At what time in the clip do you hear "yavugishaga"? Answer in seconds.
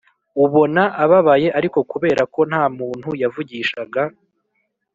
3.21-4.01